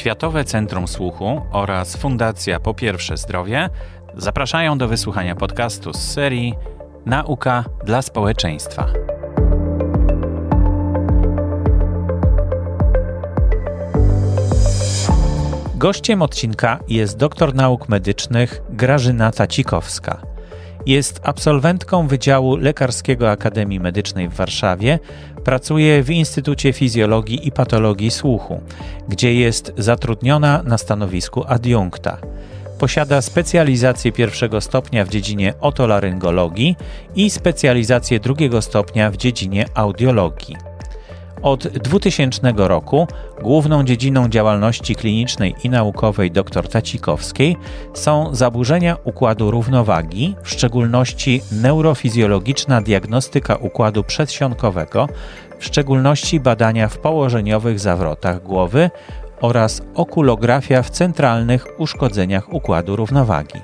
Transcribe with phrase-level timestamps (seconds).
[0.00, 3.68] Światowe Centrum Słuchu oraz Fundacja Po Pierwsze Zdrowie
[4.16, 6.54] zapraszają do wysłuchania podcastu z serii
[7.06, 8.86] Nauka dla społeczeństwa.
[15.76, 20.29] Gościem odcinka jest doktor nauk medycznych Grażyna Tacikowska.
[20.86, 24.98] Jest absolwentką Wydziału Lekarskiego Akademii Medycznej w Warszawie,
[25.44, 28.60] pracuje w Instytucie Fizjologii i Patologii Słuchu,
[29.08, 32.18] gdzie jest zatrudniona na stanowisku adiunkta.
[32.78, 36.76] Posiada specjalizację pierwszego stopnia w dziedzinie otolaryngologii
[37.16, 40.69] i specjalizację drugiego stopnia w dziedzinie audiologii.
[41.42, 43.06] Od 2000 roku
[43.42, 47.56] główną dziedziną działalności klinicznej i naukowej dr Tacikowskiej
[47.94, 55.08] są zaburzenia układu równowagi, w szczególności neurofizjologiczna diagnostyka układu przedsionkowego,
[55.58, 58.90] w szczególności badania w położeniowych zawrotach głowy
[59.40, 63.60] oraz okulografia w centralnych uszkodzeniach układu równowagi.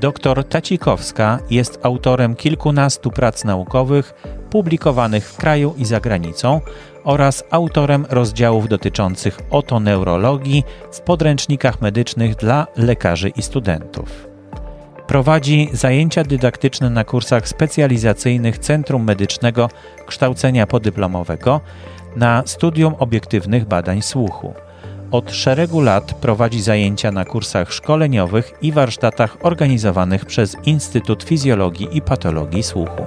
[0.00, 4.14] Dr Tacikowska jest autorem kilkunastu prac naukowych
[4.54, 6.60] publikowanych w kraju i za granicą
[7.04, 14.26] oraz autorem rozdziałów dotyczących otoneurologii w podręcznikach medycznych dla lekarzy i studentów.
[15.06, 19.68] Prowadzi zajęcia dydaktyczne na kursach specjalizacyjnych Centrum Medycznego
[20.06, 21.60] Kształcenia Podyplomowego
[22.16, 24.54] na Studium Obiektywnych Badań Słuchu.
[25.10, 32.02] Od szeregu lat prowadzi zajęcia na kursach szkoleniowych i warsztatach organizowanych przez Instytut Fizjologii i
[32.02, 33.06] Patologii Słuchu.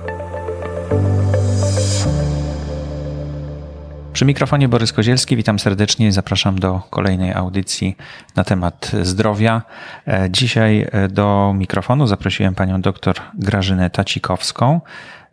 [4.18, 7.98] Przy mikrofonie Borys Kozielski, witam serdecznie, zapraszam do kolejnej audycji
[8.36, 9.62] na temat zdrowia.
[10.08, 14.82] E, dzisiaj e, do mikrofonu zaprosiłem panią dr Grażynę Tacikowską,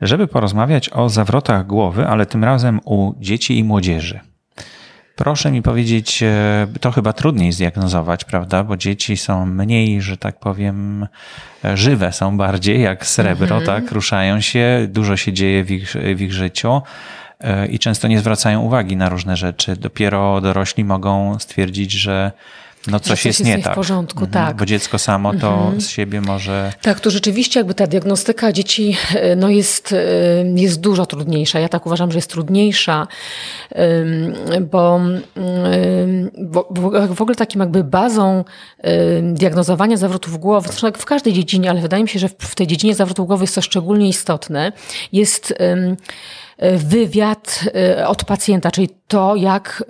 [0.01, 4.21] żeby porozmawiać o zawrotach głowy, ale tym razem u dzieci i młodzieży.
[5.17, 8.65] Proszę mi powiedzieć, e, to chyba trudniej zdiagnozować, prawda?
[8.65, 11.07] Bo dzieci są mniej, że tak powiem,
[11.75, 13.67] żywe są bardziej jak srebro, mhm.
[13.67, 13.92] tak?
[13.92, 16.83] Ruszają się, dużo się dzieje w ich, w ich życiu.
[17.40, 19.77] E, i często nie zwracają uwagi na różne rzeczy.
[19.77, 22.33] Dopiero dorośli mogą stwierdzić, że
[22.86, 23.72] no coś, coś jest, jest nie tak.
[23.72, 24.46] w porządku, mhm.
[24.46, 24.56] tak.
[24.56, 25.80] Bo dziecko samo to mhm.
[25.80, 26.72] z siebie może...
[26.83, 29.96] Tak, to rzeczywiście jakby ta diagnostyka dzieci e, no jest, e,
[30.61, 31.61] jest dużo trudniejsza.
[31.61, 33.06] Ja tak uważam, że jest trudniejsza,
[34.61, 35.01] bo,
[36.39, 36.70] bo
[37.14, 38.45] w ogóle takim jakby bazą
[39.22, 42.66] diagnozowania zawrotów głowy, zresztą jak w każdej dziedzinie, ale wydaje mi się, że w tej
[42.66, 44.72] dziedzinie zawrotów głowy jest to szczególnie istotne,
[45.12, 45.55] jest
[46.59, 49.85] wywiad e, od pacjenta, czyli to, jak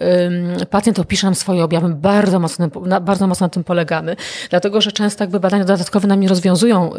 [0.71, 1.89] pacjent opisze nam swoje objawy.
[1.89, 2.69] Bardzo mocno,
[3.01, 4.17] bardzo mocno na tym polegamy,
[4.51, 6.91] dlatego że często jakby badania dodatkowe nam nie rozwiązują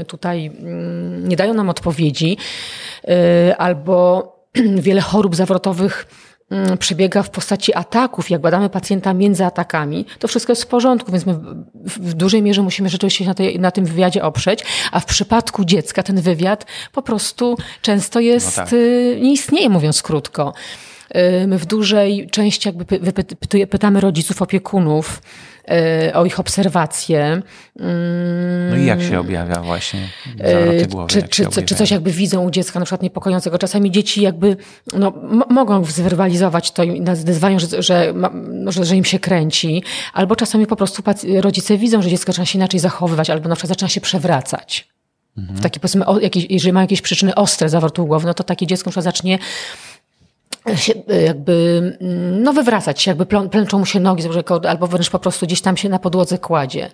[0.00, 0.50] y, tutaj,
[1.22, 2.36] nie dają nam odpowiedzi,
[3.04, 4.28] y, albo
[4.86, 6.27] wiele chorób zawrotowych Mm,
[6.78, 11.26] przebiega w postaci ataków, jak badamy pacjenta między atakami, to wszystko jest w porządku, więc
[11.26, 11.34] my
[11.74, 16.02] w dużej mierze musimy rzeczywiście na, tej, na tym wywiadzie oprzeć, a w przypadku dziecka
[16.02, 18.72] ten wywiad po prostu często jest, no tak.
[18.72, 20.54] Y, nie istnieje, mówiąc krótko.
[21.16, 22.84] Y, my w dużej części jakby
[23.66, 25.22] pytamy rodziców, opiekunów,
[26.14, 27.42] o ich obserwacje.
[28.70, 30.00] No i jak się objawia właśnie
[30.44, 31.08] zawroty głowy?
[31.08, 33.58] Czy, czy, czy, coś jakby widzą u dziecka na przykład niepokojącego?
[33.58, 34.56] Czasami dzieci jakby
[34.92, 35.12] no,
[35.50, 38.14] mogą zwerbalizować to i nazywają, że, że,
[38.66, 41.02] że, że im się kręci, albo czasami po prostu
[41.40, 44.88] rodzice widzą, że dziecko zaczyna się inaczej zachowywać, albo na przykład zaczyna się przewracać.
[45.38, 45.58] Mhm.
[45.58, 49.02] Takie powiedzmy, jakieś, jeżeli ma jakieś przyczyny ostre zawrotów głowy, no to takie dziecko na
[49.02, 49.38] zacznie
[50.76, 54.24] się e, jakby mm, no wywracać się, jakby plęczą mu się nogi,
[54.68, 56.90] albo wręcz po prostu gdzieś tam się na podłodze kładzie.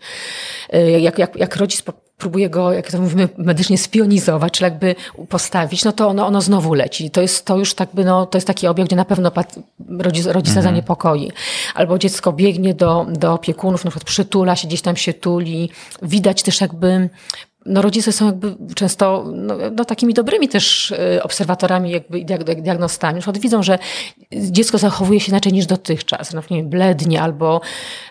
[0.71, 1.83] E, jak, jak, jak rodzic
[2.19, 4.95] próbuje go, jak to mówimy medycznie, spionizować, czy jakby
[5.29, 7.11] postawić, no to ono, ono znowu leci.
[7.11, 9.33] To jest to już tak by, no, to jest taki objaw, gdzie na pewno
[9.99, 10.65] rodzic, rodzica mhm.
[10.65, 11.33] zaniepokoi.
[11.75, 15.71] Albo dziecko biegnie do, do opiekunów, na przykład przytula się, gdzieś tam się tuli.
[16.03, 17.09] Widać też jakby
[17.67, 22.25] no rodzice są jakby często no, no, takimi dobrymi też y, obserwatorami, jakby
[22.57, 23.15] diagnostami.
[23.15, 23.79] Na przykład widzą, że
[24.33, 26.33] dziecko zachowuje się inaczej niż dotychczas.
[26.33, 27.61] No, nie wiem, blednie albo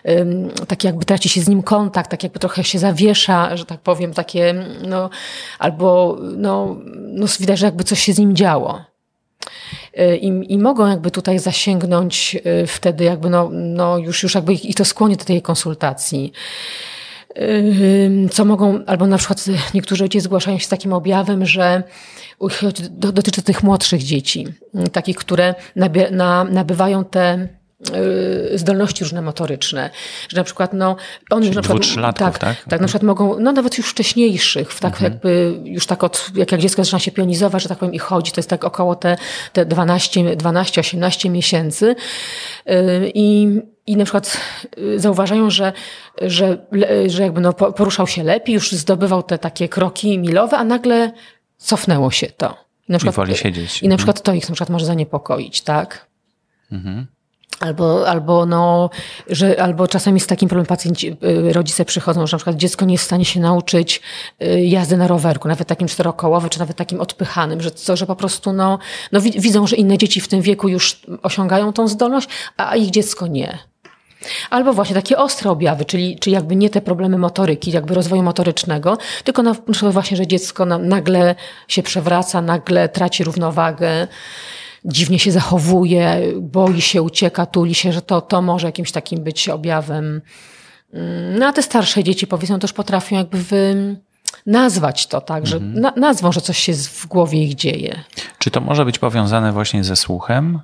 [0.04, 3.80] um, tak jakby traci się z nim kontakt, tak jakby trochę się zawiesza, że tak
[3.80, 4.54] powiem, takie,
[4.86, 5.10] no,
[5.58, 8.80] albo no, no widać, że jakby coś się z nim działo.
[9.98, 14.52] Y, I, I mogą jakby tutaj zasięgnąć y, wtedy jakby no, no już, już jakby
[14.52, 16.32] ich to skłoni do tej konsultacji
[18.30, 19.44] co mogą, albo na przykład
[19.74, 21.82] niektórzy ojciec zgłaszają się z takim objawem, że
[22.90, 24.46] dotyczy tych młodszych dzieci,
[24.92, 25.54] takich, które
[26.50, 27.63] nabywają te y,
[28.54, 29.90] zdolności różne motoryczne,
[30.28, 30.96] że na przykład no
[31.30, 34.92] oni już na przykład tak, tak, tak, na przykład mogą, no nawet już wcześniejszych, tak
[34.92, 35.12] mhm.
[35.12, 38.32] jakby już tak od, jak, jak dziecko zaczyna się pionizować, że tak powiem i chodzi,
[38.32, 39.16] to jest tak około te,
[39.52, 41.96] te 12, 12, 18 miesięcy
[42.66, 43.48] y, i
[43.86, 44.40] i na przykład
[44.78, 45.72] y, zauważają, że,
[46.22, 46.66] że,
[47.06, 51.12] że jakby no poruszał się lepiej, już zdobywał te takie kroki milowe, a nagle
[51.58, 52.56] cofnęło się to.
[52.88, 53.82] I, na przykład, I woli siedzieć.
[53.82, 56.06] I na przykład to ich na przykład może zaniepokoić, tak?
[56.72, 57.06] Mhm.
[57.64, 58.90] Albo, albo, no,
[59.30, 61.16] że, albo czasami z takim problemem pacjenci,
[61.48, 64.00] y, rodzice przychodzą, że na przykład dziecko nie jest w stanie się nauczyć
[64.42, 68.16] y, jazdy na rowerku, nawet takim czterokołowym, czy nawet takim odpychanym, że, co, że po
[68.16, 68.78] prostu no,
[69.12, 73.26] no, widzą, że inne dzieci w tym wieku już osiągają tą zdolność, a ich dziecko
[73.26, 73.58] nie.
[74.50, 78.98] Albo właśnie takie ostre objawy, czyli, czyli jakby nie te problemy motoryki, jakby rozwoju motorycznego,
[79.24, 79.54] tylko na
[79.90, 81.34] właśnie, że dziecko nagle
[81.68, 84.08] się przewraca, nagle traci równowagę,
[84.84, 89.48] dziwnie się zachowuje, boi się, ucieka, tuli się, że to, to może jakimś takim być
[89.48, 90.20] objawem.
[90.92, 93.96] Mm, no a te starsze dzieci powiedzmy też potrafią jakby wy,
[94.46, 95.80] nazwać to tak, że mhm.
[95.80, 98.04] na, nazwą, że coś się w głowie ich dzieje.
[98.38, 100.60] Czy to może być powiązane właśnie ze słuchem?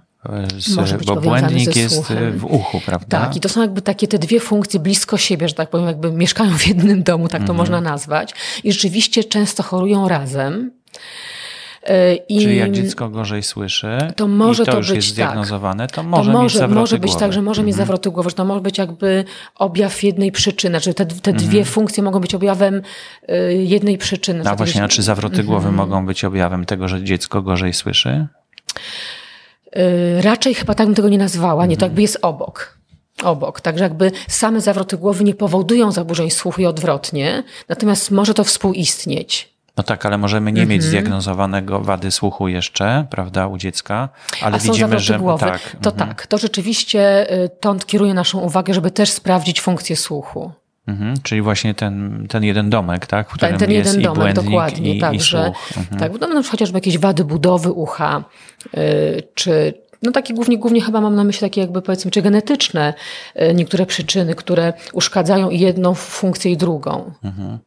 [0.58, 3.20] Z, Może być bo błędnik jest w uchu, prawda?
[3.20, 6.12] Tak, i to są jakby takie te dwie funkcje blisko siebie, że tak powiem, jakby
[6.12, 7.56] mieszkają w jednym domu, tak to mhm.
[7.56, 8.34] można nazwać.
[8.64, 10.70] I rzeczywiście często chorują razem.
[11.82, 15.14] E, I Czyli jak dziecko gorzej słyszy, to może to, to już być jest tak.
[15.14, 17.20] zdiagnozowane, to może, to może mieć Może być głowy.
[17.20, 17.66] tak, że może mhm.
[17.66, 19.24] mieć zawroty głowy, że to może być jakby
[19.54, 21.36] objaw jednej przyczyny, że te, te mhm.
[21.36, 22.82] dwie funkcje mogą być objawem
[23.28, 24.50] e, jednej przyczyny.
[24.50, 25.74] A właśnie, czy zawroty głowy mhm.
[25.74, 28.26] mogą być objawem tego, że dziecko gorzej słyszy?
[29.76, 32.78] Y, raczej chyba tak bym tego nie nazwała, nie, to jakby jest obok.
[33.22, 33.60] Obok.
[33.60, 39.49] Także jakby same zawroty głowy nie powodują zaburzeń słuchu i odwrotnie, natomiast może to współistnieć.
[39.80, 40.88] No tak, ale możemy nie mieć mhm.
[40.88, 44.08] zdiagnozowanego wady słuchu jeszcze, prawda, u dziecka,
[44.42, 45.46] ale A widzimy, że głowy.
[45.46, 45.76] tak.
[45.82, 46.08] To mhm.
[46.08, 50.52] tak, to rzeczywiście y, to kieruje naszą uwagę, żeby też sprawdzić funkcję słuchu.
[50.86, 53.30] Mhm, czyli właśnie ten, ten jeden domek, tak?
[53.30, 54.94] W którym ten, ten jest jeden domek, dokładnie.
[54.94, 56.00] I, tak, i że, mhm.
[56.00, 58.24] tak, no, na przykład chociażby jakieś wady budowy ucha,
[58.74, 58.82] yy,
[59.34, 62.94] czy no takie głównie, głównie chyba mam na myśli takie jakby powiedzmy, czy genetyczne
[63.34, 67.12] yy, niektóre przyczyny, które uszkadzają jedną funkcję i drugą.
[67.24, 67.58] Mhm.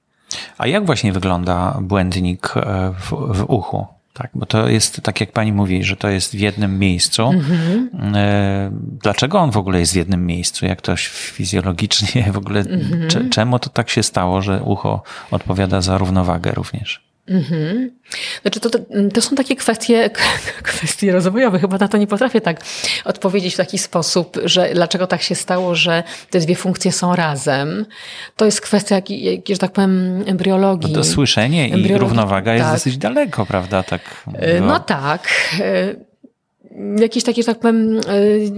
[0.57, 3.88] A jak właśnie wygląda błędnik e, w, w uchu?
[4.13, 7.24] Tak, bo to jest tak, jak pani mówi, że to jest w jednym miejscu.
[7.24, 7.89] Mhm.
[8.15, 8.71] E,
[9.01, 10.65] dlaczego on w ogóle jest w jednym miejscu?
[10.65, 13.30] Jak to fizjologicznie w ogóle, mhm.
[13.30, 17.12] czemu to tak się stało, że ucho odpowiada za równowagę również?
[17.28, 17.92] Mhm.
[18.42, 18.80] Znaczy to, to,
[19.14, 20.10] to, są takie kwestie,
[20.64, 21.60] kwestie rozwojowe.
[21.60, 22.62] Chyba na to nie potrafię tak
[23.06, 27.86] odpowiedzieć w taki sposób, że dlaczego tak się stało, że te dwie funkcje są razem.
[28.36, 30.94] To jest kwestia, jak, jak, że tak powiem, embriologii.
[30.94, 32.60] No to słyszenie i równowaga tak.
[32.60, 33.84] jest dosyć daleko, prawda?
[33.84, 34.02] Tak,
[34.34, 35.30] e, no tak
[35.60, 36.12] e,
[37.00, 38.02] jakieś takie, tak powiem, e,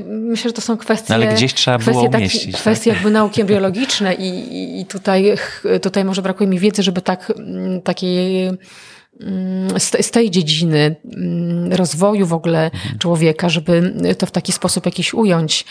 [0.05, 1.05] myślę, że to są kwestie.
[1.09, 2.51] No ale gdzieś trzeba było umieścić.
[2.51, 2.61] Tak?
[2.61, 5.33] Kwestie jakby nauki embriologiczne i, i tutaj,
[5.81, 7.33] tutaj może brakuje mi wiedzy, żeby tak,
[7.83, 8.59] takiej mm,
[9.79, 12.99] z, tej dziedziny mm, rozwoju w ogóle mhm.
[12.99, 15.65] człowieka, żeby to w taki sposób jakiś ująć.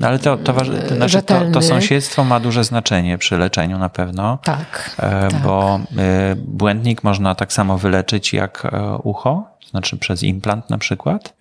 [0.00, 3.88] No ale to, to, to, znaczy to, to, sąsiedztwo ma duże znaczenie przy leczeniu na
[3.88, 4.38] pewno.
[4.42, 4.96] Tak.
[4.98, 5.42] E, tak.
[5.42, 11.40] Bo e, błędnik można tak samo wyleczyć jak e, ucho, znaczy przez implant na przykład.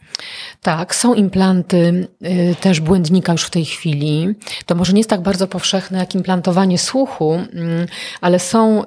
[0.62, 4.36] Tak, są implanty y, też błędnika już w tej chwili.
[4.66, 7.88] To może nie jest tak bardzo powszechne jak implantowanie słuchu, y,
[8.22, 8.86] ale są y,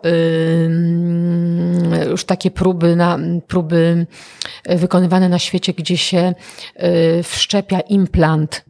[2.11, 4.07] już takie próby, na, próby
[4.67, 6.35] wykonywane na świecie, gdzie się
[7.19, 8.65] y, wszczepia implant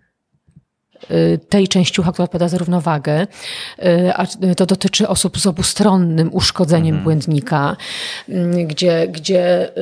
[1.11, 3.27] Y, tej części ucha, która odpowiada za równowagę,
[4.15, 7.05] a to dotyczy osób z obustronnym uszkodzeniem mhm.
[7.05, 7.77] błędnika,
[8.29, 9.73] y, gdzie, gdzie,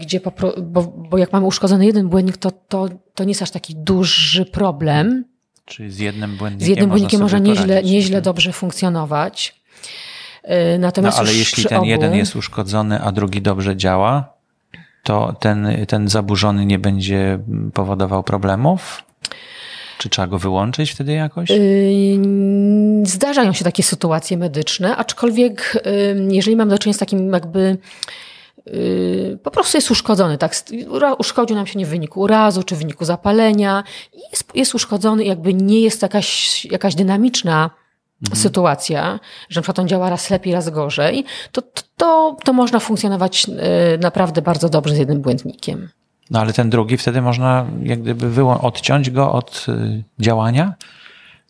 [0.00, 0.20] gdzie
[0.62, 4.44] bo, bo jak mamy uszkodzony jeden błędnik, to, to, to nie jest aż taki duży
[4.44, 5.24] problem.
[5.64, 8.24] Czyli z jednym błędnikiem, z jednym błędnikiem można, nieźle, nieźle tak?
[8.24, 9.62] dobrze funkcjonować.
[10.78, 14.34] Natomiast no, ale jeśli ten jeden jest uszkodzony, a drugi dobrze działa,
[15.02, 17.38] to ten, ten zaburzony nie będzie
[17.74, 19.02] powodował problemów?
[19.98, 21.50] Czy trzeba go wyłączyć wtedy jakoś?
[21.50, 27.78] Yy, zdarzają się takie sytuacje medyczne, aczkolwiek yy, jeżeli mam do czynienia z takim jakby
[29.42, 30.54] po prostu jest uszkodzony, tak?
[31.18, 33.84] Uszkodził nam się nie w wyniku urazu czy w wyniku zapalenia.
[34.32, 37.70] Jest, jest uszkodzony, jakby nie jest jakaś, jakaś dynamiczna
[38.22, 38.42] mhm.
[38.42, 41.62] sytuacja, że na przykład on działa raz lepiej, raz gorzej, to,
[41.96, 43.46] to, to można funkcjonować
[44.00, 45.88] naprawdę bardzo dobrze z jednym błędnikiem.
[46.30, 50.74] No ale ten drugi wtedy można jak gdyby odciąć go od y, działania?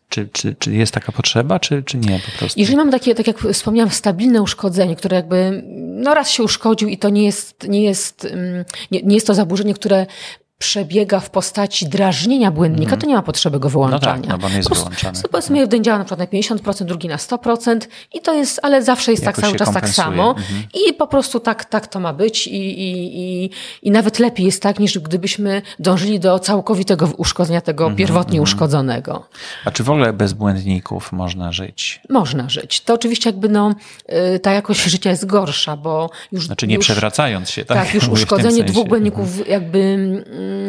[0.08, 2.60] Czy, czy, czy jest taka potrzeba, czy, czy nie po prostu?
[2.60, 6.98] Jeżeli mam takie, tak jak wspomniałam, stabilne uszkodzenie, które jakby no raz się uszkodził i
[6.98, 8.28] to nie jest, nie jest,
[8.90, 10.06] nie, nie jest to zaburzenie, które
[10.62, 13.00] przebiega w postaci drażnienia błędnika, mm.
[13.00, 14.16] to nie ma potrzeby go wyłączania.
[14.16, 15.18] No tak, no bo on jest wyłączany.
[15.30, 17.80] Powiedzmy, jeden działa na przykład na 50%, drugi na 100%
[18.14, 20.62] i to jest, ale zawsze jest tak Jakoś tak cały czas tak samo mhm.
[20.88, 23.50] i po prostu tak, tak to ma być i, i, i,
[23.82, 28.42] i nawet lepiej jest tak, niż gdybyśmy dążyli do całkowitego uszkodzenia tego mhm, pierwotnie mhm.
[28.42, 29.26] uszkodzonego.
[29.64, 32.00] A czy w ogóle bez błędników można żyć?
[32.08, 32.80] Można żyć.
[32.80, 33.74] To oczywiście jakby no,
[34.34, 36.46] y, ta jakość życia jest gorsza, bo już...
[36.46, 37.78] Znaczy nie już, przewracając się, tak?
[37.78, 40.24] Tak, już uszkodzenie dwóch błędników jakby mm,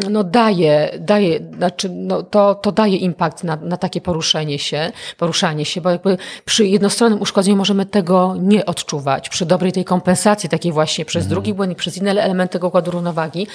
[0.10, 5.66] no daje, daje znaczy no to, to daje impact na, na takie poruszenie się, poruszanie
[5.66, 9.30] się, bo jakby przy jednostronnym uszkodzeniu możemy tego nie odczuwać.
[9.30, 11.30] Przy dobrej tej kompensacji, takiej właśnie przez mhm.
[11.30, 13.48] drugi błędnik, przez inne elementy tego układu równowagi,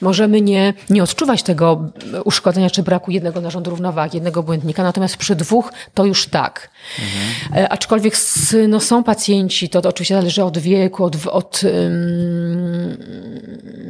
[0.00, 1.90] możemy nie, nie odczuwać tego
[2.24, 6.70] uszkodzenia czy braku jednego narządu równowagi, jednego błędnika, natomiast przy dwóch to już tak.
[6.98, 7.64] Mhm.
[7.64, 8.14] E, aczkolwiek
[8.68, 11.60] no, są pacjenci, to, to oczywiście zależy od wieku, od, od,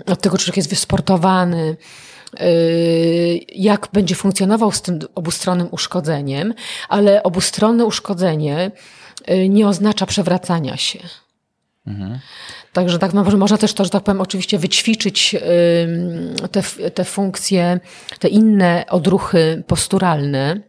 [0.06, 1.76] od tego, czy człowiek jest wysportowany,
[3.54, 6.54] jak będzie funkcjonował z tym obustronnym uszkodzeniem,
[6.88, 8.70] ale obustronne uszkodzenie
[9.30, 10.98] y, nie oznacza przewracania się.
[11.86, 12.18] Mhm.
[12.72, 15.36] Także tak może można też to, że tak powiem, oczywiście wyćwiczyć
[16.52, 17.80] te, te funkcje,
[18.18, 20.60] te inne odruchy posturalne,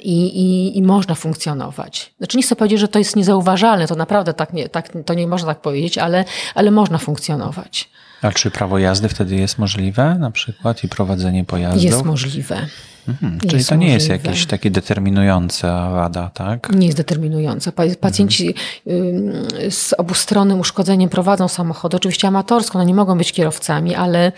[0.00, 2.14] i, i, i można funkcjonować.
[2.18, 5.26] Znaczy nie chcę powiedzieć, że to jest niezauważalne, to naprawdę tak nie, tak, to nie
[5.26, 7.90] można tak powiedzieć, ale, ale można funkcjonować.
[8.24, 11.80] A czy prawo jazdy wtedy jest możliwe na przykład i prowadzenie pojazdu?
[11.84, 12.66] Jest możliwe.
[13.08, 14.14] Mhm, czyli jest to nie możliwe.
[14.14, 16.72] jest jakieś takie determinująca wada, tak?
[16.74, 17.72] Nie jest determinująca.
[18.00, 18.54] Pacjenci
[18.86, 19.70] mhm.
[19.70, 24.32] z obustronnym uszkodzeniem prowadzą samochody, oczywiście amatorsko, no nie mogą być kierowcami, ale,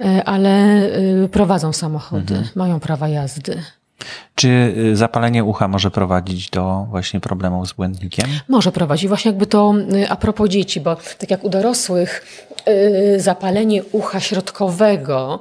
[0.00, 0.82] y, ale
[1.24, 2.52] y, prowadzą samochody, mhm.
[2.54, 3.62] mają prawa jazdy.
[4.34, 8.26] Czy y, zapalenie ucha może prowadzić do właśnie problemów z błędnikiem?
[8.48, 9.08] Może prowadzić.
[9.08, 9.74] Właśnie jakby to
[10.08, 12.46] a propos dzieci, bo tak jak u dorosłych
[13.16, 15.40] zapalenie ucha środkowego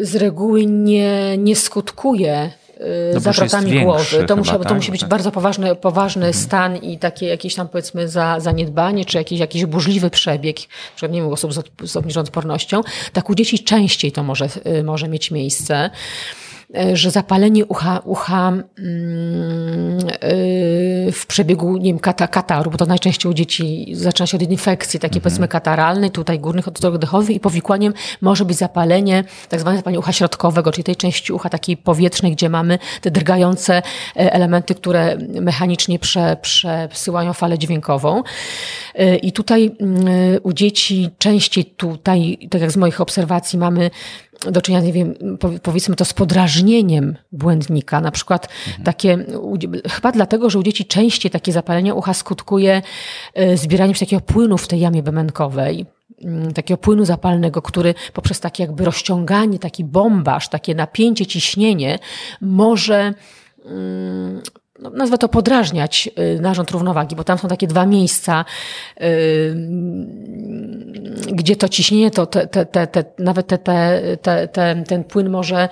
[0.00, 2.50] z reguły nie, nie skutkuje
[3.14, 4.24] no zawrotami głowy.
[4.28, 4.64] To, musi, tak?
[4.64, 5.10] to musi być tak?
[5.10, 6.44] bardzo poważny, poważny mhm.
[6.44, 10.56] stan i takie jakieś tam powiedzmy za, zaniedbanie, czy jakiś, jakiś burzliwy przebieg,
[10.96, 12.80] przykład nie wiem, osób z, z obniżoną odpornością.
[13.12, 15.90] Tak u dzieci częściej to może, y, może mieć miejsce.
[16.76, 18.62] E, że zapalenie ucha, ucha e,
[21.12, 25.00] w przebiegu nie wiem, kata, kataru, bo to najczęściej u dzieci zaczyna się od infekcji
[25.00, 25.22] takiej mhm.
[25.22, 30.12] powiedzmy kataralnej, tutaj górnych odtorów dechowych i powikłaniem może być zapalenie, tak zwane zapalenie ucha
[30.12, 33.82] środkowego, czyli tej części ucha takiej powietrznej, gdzie mamy te drgające e,
[34.32, 38.22] elementy, które mechanicznie prze, przesyłają falę dźwiękową.
[39.22, 40.06] I tutaj mm,
[40.42, 43.90] u dzieci częściej tutaj, tak jak z moich obserwacji, mamy
[44.46, 45.14] do czynienia, nie wiem,
[45.62, 48.00] powiedzmy to z podrażnieniem błędnika.
[48.00, 48.84] Na przykład mhm.
[48.84, 49.24] takie,
[49.90, 52.82] chyba dlatego, że u dzieci częściej takie zapalenie ucha skutkuje
[53.34, 55.86] e, zbieraniem się takiego płynu w tej jamie bemenkowej
[56.24, 61.98] mm, takiego płynu zapalnego, który poprzez takie jakby rozciąganie, taki bombaż, takie napięcie, ciśnienie
[62.40, 63.14] może
[63.64, 64.42] mm,
[64.78, 68.44] no, nazwę to podrażniać y, narząd równowagi, bo tam są takie dwa miejsca,
[69.00, 69.54] y,
[71.32, 75.30] gdzie to ciśnienie, to te, te, te, te, nawet te, te, te, te, ten płyn
[75.30, 75.68] może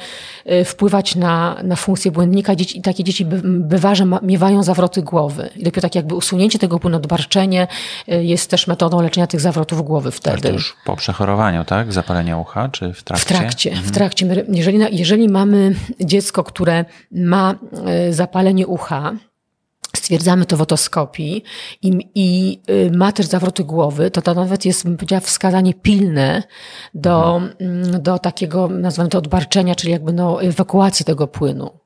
[0.50, 2.56] y, wpływać na, na funkcję błędnika.
[2.56, 5.50] Dzieci, takie dzieci bywa, że miewają zawroty głowy.
[5.56, 7.66] I dopiero tak jakby usunięcie tego płynu, odbarczenie
[8.06, 10.42] jest też metodą leczenia tych zawrotów głowy wtedy.
[10.42, 11.92] to już po przechorowaniu, tak?
[11.92, 13.25] Zapalenia ucha, czy w trakcie?
[13.25, 13.70] W trakcie.
[13.70, 13.88] Mhm.
[13.88, 14.44] W trakcie.
[14.48, 17.54] Jeżeli, jeżeli mamy dziecko, które ma
[18.10, 18.96] zapalenie ucha,
[19.97, 21.43] stwierdzamy to w otoskopii
[21.83, 26.43] i, i y, ma też zawroty głowy, to to nawet jest, bym powiedziała, wskazanie pilne
[26.95, 28.03] do, mhm.
[28.03, 31.86] do takiego, nazwijmy to odbarczenia, czyli jakby no, ewakuacji tego płynu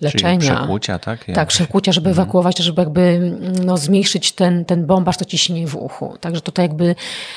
[0.00, 0.40] leczenia.
[0.40, 1.24] Czyli przekłucia, tak?
[1.34, 2.22] Tak, przekłucia, żeby mhm.
[2.22, 3.32] ewakuować, żeby jakby
[3.64, 6.16] no, zmniejszyć ten, ten bombaż, to ciśnienie w uchu.
[6.20, 6.94] Także tutaj jakby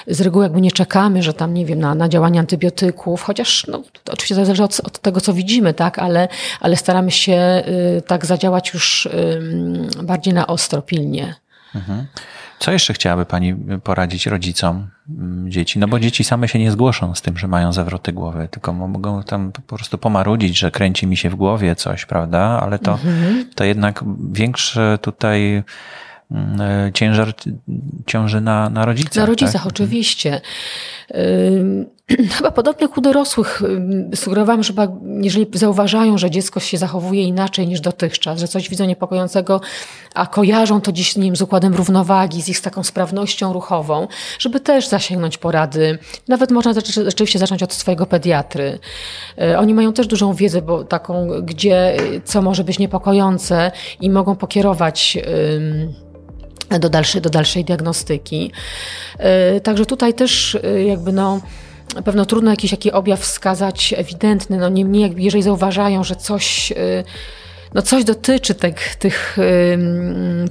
[0.08, 3.84] z reguły jakby nie czekamy, że tam, nie wiem, na, na działanie antybiotyków, chociaż no,
[4.04, 6.28] to oczywiście zależy od, od tego, co widzimy, tak, ale,
[6.60, 7.64] ale staramy się
[7.98, 9.42] y, tak zadziałać już y,
[10.04, 11.36] bardziej na ostro, pilnie.
[11.76, 12.06] Mhm.
[12.64, 15.80] Co jeszcze chciałaby Pani poradzić rodzicom mm, dzieci?
[15.80, 19.24] No bo dzieci same się nie zgłoszą z tym, że mają zawroty głowy, tylko mogą
[19.24, 22.40] tam po prostu pomarudzić, że kręci mi się w głowie coś, prawda?
[22.40, 23.46] Ale to, mhm.
[23.56, 25.64] to jednak większe tutaj
[26.32, 27.34] mm, e, ciężar
[28.06, 29.16] ciąży na, na rodzicach.
[29.16, 29.72] Na rodzicach, tak?
[29.72, 30.42] oczywiście.
[32.38, 33.62] Chyba podobnie jak u dorosłych
[34.16, 34.74] sugerowałam, że
[35.22, 39.62] jeżeli zauważają, że dziecko się zachowuje inaczej niż dotychczas, że coś widzą niepokojącego,
[40.14, 44.08] a kojarzą to dziś nim z układem równowagi, z ich taką sprawnością ruchową,
[44.40, 45.98] żeby też zasięgnąć porady.
[46.28, 46.74] Nawet można
[47.06, 48.80] rzeczywiście zacząć od swojego pediatry.
[49.42, 54.36] E, oni mają też dużą wiedzę, bo taką, gdzie, co może być niepokojące i mogą
[54.36, 55.18] pokierować
[56.80, 58.52] do dalszej, do dalszej diagnostyki.
[59.64, 61.40] Także tutaj też jakby no
[62.06, 66.74] pewno trudno jakiś taki objaw wskazać ewidentny, no niemniej jeżeli zauważają, że coś
[67.74, 69.38] no coś dotyczy tych, tych,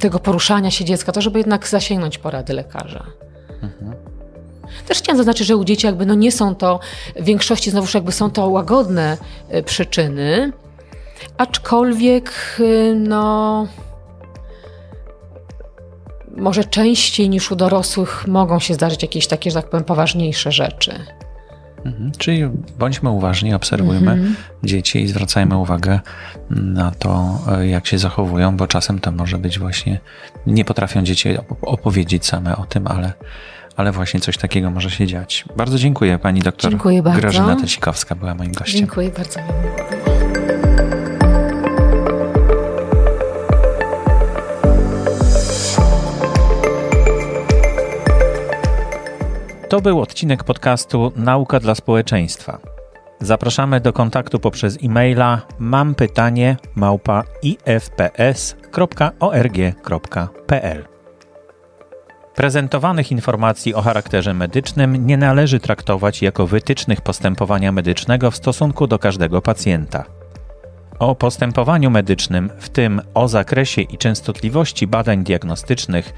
[0.01, 3.07] tego poruszania się dziecka, to żeby jednak zasięgnąć porady lekarza.
[3.63, 3.95] Mhm.
[4.89, 6.81] Też chciałam zaznaczyć, że u dzieci jakby no nie są to,
[7.17, 9.19] w większości znowuż jakby są to łagodne
[9.55, 10.53] y, przyczyny,
[11.39, 13.67] aczkolwiek y, no
[16.37, 20.93] może częściej niż u dorosłych mogą się zdarzyć jakieś takie, że tak powiem, poważniejsze rzeczy.
[21.85, 22.13] Mhm.
[22.19, 22.43] Czyli
[22.79, 24.35] bądźmy uważni, obserwujmy mhm.
[24.65, 26.01] dzieci i zwracajmy uwagę
[26.51, 30.01] na to, e, jak się zachowują, bo czasem to może być właśnie,
[30.47, 33.13] nie potrafią dzieci opowiedzieć same o tym, ale,
[33.77, 35.45] ale właśnie coś takiego może się dziać.
[35.57, 37.21] Bardzo dziękuję pani doktor dziękuję bardzo.
[37.21, 38.79] Grażyna Tecikowska była moim gościem.
[38.79, 39.41] Dziękuję bardzo.
[49.73, 52.59] To był odcinek podcastu Nauka dla społeczeństwa.
[53.21, 55.95] Zapraszamy do kontaktu poprzez e-maila mam.
[62.35, 68.99] Prezentowanych informacji o charakterze medycznym nie należy traktować jako wytycznych postępowania medycznego w stosunku do
[68.99, 70.05] każdego pacjenta.
[70.99, 76.13] O postępowaniu medycznym, w tym o zakresie i częstotliwości badań diagnostycznych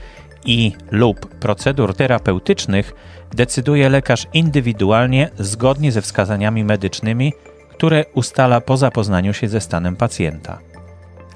[0.45, 2.95] i lub procedur terapeutycznych
[3.35, 7.33] decyduje lekarz indywidualnie zgodnie ze wskazaniami medycznymi,
[7.71, 10.59] które ustala po zapoznaniu się ze stanem pacjenta.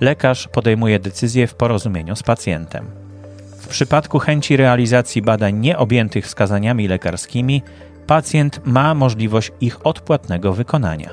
[0.01, 2.87] Lekarz podejmuje decyzję w porozumieniu z pacjentem.
[3.59, 7.63] W przypadku chęci realizacji badań nieobjętych wskazaniami lekarskimi,
[8.07, 11.11] pacjent ma możliwość ich odpłatnego wykonania.